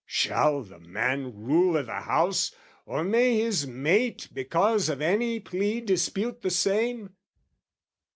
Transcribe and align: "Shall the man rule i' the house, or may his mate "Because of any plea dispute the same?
"Shall 0.07 0.63
the 0.63 0.79
man 0.79 1.43
rule 1.43 1.77
i' 1.77 1.83
the 1.83 1.93
house, 2.01 2.55
or 2.87 3.03
may 3.03 3.37
his 3.37 3.67
mate 3.67 4.29
"Because 4.33 4.89
of 4.89 4.99
any 4.99 5.39
plea 5.39 5.79
dispute 5.79 6.41
the 6.41 6.49
same? 6.49 7.13